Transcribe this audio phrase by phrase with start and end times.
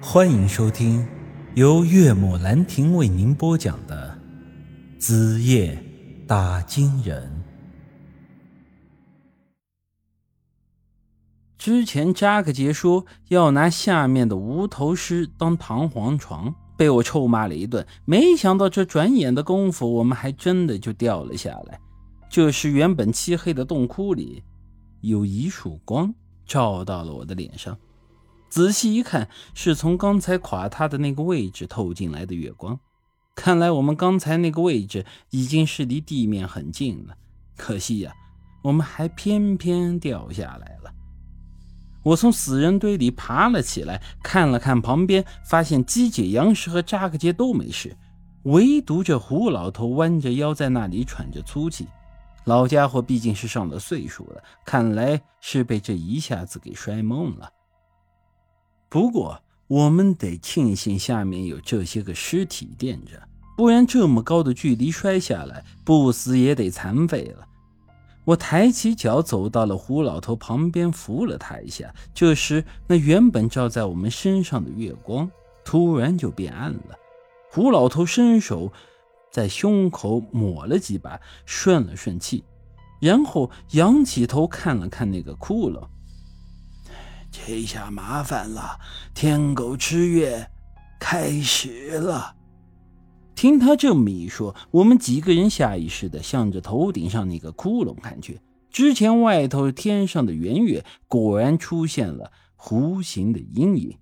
[0.00, 1.06] 欢迎收听
[1.54, 4.18] 由岳母兰亭为您播讲的
[5.00, 5.82] 《子夜
[6.26, 7.44] 打金人》。
[11.56, 17.84] 之前扎克杰说要拿下面的无头尸当弹簧床，被我臭骂了一顿。
[18.04, 21.80] 没想到这转眼的功夫，我们还真的就掉了下来。
[22.28, 24.44] 这时，原本漆黑的洞窟里，
[25.00, 27.76] 有一束光照到了我的脸上。
[28.56, 32.80] 仔细一看，是从刚才垮塌的那个位置透进来的月光。
[33.34, 37.14] 看来我们刚才那个位置已经是离地面很近了。
[37.54, 38.14] 可惜呀，
[38.62, 40.90] 我们还偏偏掉下来了。
[42.02, 47.94] 我从死人堆里爬了起来，看了看旁边，发现鸡姐、杨石和扎克杰都没事，
[48.44, 51.86] 唯独这胡老头弯着腰在那里喘着粗气。
[52.44, 57.50] 老家伙毕竟是上了岁数了，看来是被这一下子给摔懵了。
[58.96, 63.22] 不过，我们得庆幸下面有这些个尸体垫着，
[63.54, 67.46] 不然这么高的距离摔下来，不死也得残废了。
[68.24, 71.94] 我抬起脚走到了胡老头旁边，扶了他一下。
[72.14, 75.30] 这时，那原本照在我们身上的月光
[75.62, 76.96] 突然就变暗了。
[77.50, 78.72] 胡老头伸手
[79.30, 82.42] 在胸口抹了几把，顺了顺气，
[82.98, 85.86] 然后仰起头看了看那个窟窿。
[87.44, 88.80] 这下麻烦了，
[89.14, 90.50] 天狗吃月
[90.98, 92.34] 开始了。
[93.34, 98.40] 听他这么一说，我们几个人下意识地向着头顶上那个窟窿看去。
[98.70, 103.96] 之前外头天上的圆月果然出现了弧形的阴影。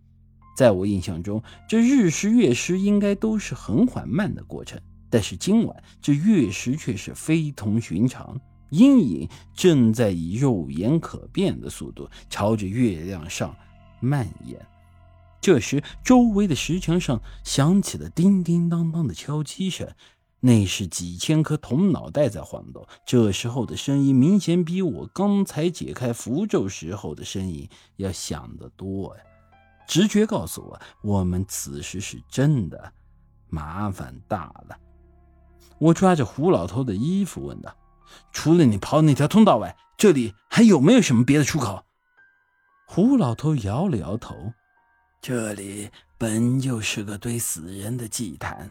[0.57, 8.41] 在我印象中，这日食月食应该都是很缓慢的过程，但是今晚这月食却是非同寻常。
[8.71, 13.55] 阴影正在以肉眼可辨的速度朝着月亮上
[14.01, 14.59] 蔓延。
[15.41, 19.87] 这时，周围的石墙上响起了叮叮当当的敲击声，
[20.41, 22.87] 那是几千颗铜脑袋在晃动。
[23.05, 29.23] 这时候的声音明显比我刚才解开符咒时候的声音要响得多呀！
[29.87, 32.93] 直觉告诉我，我们此时是真的
[33.51, 34.79] 麻烦大了。
[35.79, 37.77] 我抓着胡老头的衣服问道。
[38.33, 41.85] 除了你跑那条通道外，这里还有没有什么别的出口？
[42.87, 44.35] 胡老头摇了摇头。
[45.21, 48.71] 这里本就是个堆死人的祭坛，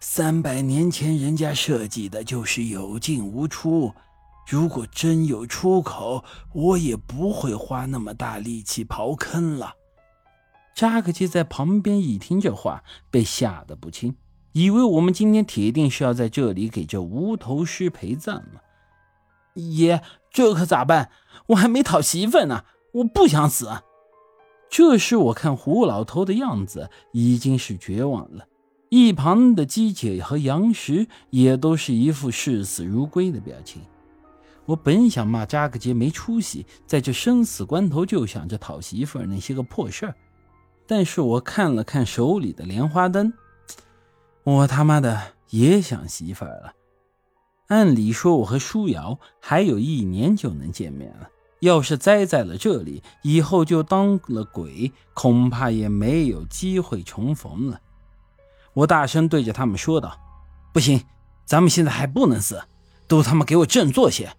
[0.00, 3.92] 三百年前人家设计的就是有进无出。
[4.46, 6.22] 如果真有出口，
[6.52, 9.74] 我也不会花那么大力气刨坑了。
[10.74, 14.16] 扎克基在旁边一听这话，被吓得不轻，
[14.52, 18.60] 以为我们今天铁定是要在这里给这无头尸陪葬了。
[19.54, 21.10] 爷，这可咋办？
[21.48, 23.70] 我还没讨媳妇呢，我不想死。
[24.70, 28.46] 这时我看胡老头的样子已经是绝望了，
[28.88, 33.82] 一旁的姬姐和杨石也都是一副视死如归的表情。
[34.66, 40.14] 我本想骂扎克杰没出息，在这生死关头就想着讨媳妇那些个破事儿，
[40.86, 43.32] 但是我看了看手里的莲花灯，
[44.42, 46.72] 我他妈的也想媳妇了。
[47.68, 51.28] 按理说，我和舒瑶还有一年就能见面了。
[51.60, 57.80] 要是栽在了这里，以后就当了鬼，恐怕也没有机会重逢了。
[58.74, 60.18] 我大声对着他们说道
[60.74, 61.02] ：“不行，
[61.46, 62.62] 咱们现在还不能死，
[63.08, 64.34] 都他妈给我振作些！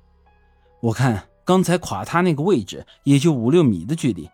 [0.81, 4.29] 我看刚才垮塌那个位置也就五六米的距离，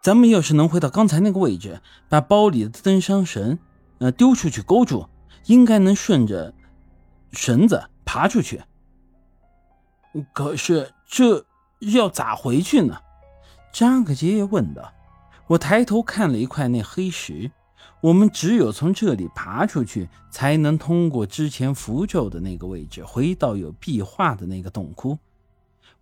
[0.00, 3.58] 咱们要是能回到刚才那个位置，把包里的登山绳
[3.98, 5.08] 呃丢出去勾住，
[5.46, 6.54] 应该能顺着
[7.34, 8.62] 绳子。”爬出去，
[10.32, 11.44] 可是这
[11.80, 12.98] 要咋回去呢？
[13.72, 14.92] 张克杰问道。
[15.48, 17.50] 我抬头看了一块那黑石，
[18.02, 25.18] 我们只有从这里爬出去，才能通过之前符咒的那个位置，回到有壁画的那个洞窟。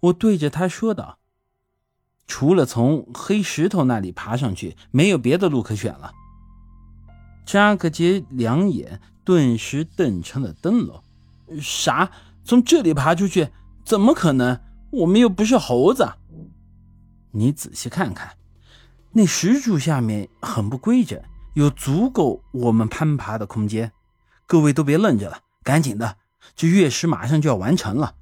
[0.00, 1.19] 我对着他说道
[2.26, 6.12] ：“除了从黑石头那里爬上去，没有别的路可选了。”
[7.46, 11.02] 扎克杰两眼顿时瞪成了灯笼。
[11.60, 12.10] 啥？
[12.44, 13.50] 从这里爬出去？
[13.84, 14.60] 怎么可能？
[14.90, 16.12] 我们又不是猴子。
[17.32, 18.37] 你仔细看看，
[19.12, 21.20] 那石柱下面很不规整，
[21.54, 23.90] 有足够我们攀爬的空间。
[24.46, 26.16] 各位都别愣着了，赶紧的，
[26.54, 28.16] 这月食马上就要完成了。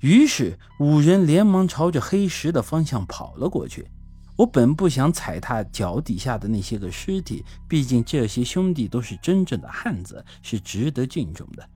[0.00, 3.88] 于是五人连忙朝着黑石的方向跑了过去。
[4.36, 11.68] 我本不想踩踏脚底下的那些个尸体，毕竟这些兄弟都是真正的汉子，是值得敬重的。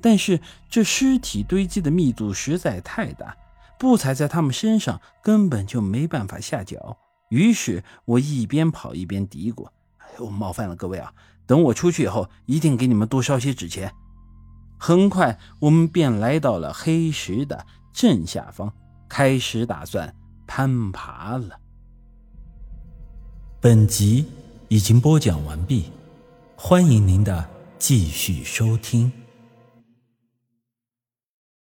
[0.00, 3.36] 但是这尸体堆积的密度实在太大，
[3.78, 6.98] 不踩在他们身上根本就没办法下脚。
[7.28, 9.68] 于是我一边跑一边嘀咕
[9.98, 11.12] ：“哎我冒犯了各位啊！
[11.46, 13.92] 等我出去以后，一定给你们多烧些纸钱。
[14.78, 18.72] 很快，我们便来到了黑石的正下方，
[19.08, 20.14] 开始打算
[20.46, 21.58] 攀爬了。
[23.60, 24.26] 本集
[24.68, 25.90] 已经播讲完毕，
[26.56, 27.48] 欢迎您的
[27.78, 29.12] 继续收听。